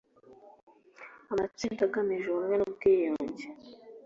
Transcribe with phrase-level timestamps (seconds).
[1.31, 3.45] amatsinda agamije ubumwe n ubwiyunge